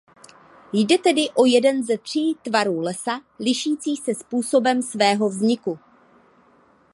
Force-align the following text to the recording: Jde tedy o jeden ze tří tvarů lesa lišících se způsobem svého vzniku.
Jde 0.73 0.97
tedy 0.97 1.25
o 1.33 1.45
jeden 1.45 1.83
ze 1.83 1.97
tří 1.97 2.35
tvarů 2.35 2.79
lesa 2.79 3.21
lišících 3.39 3.99
se 4.01 4.15
způsobem 4.15 4.81
svého 4.81 5.29
vzniku. 5.29 5.79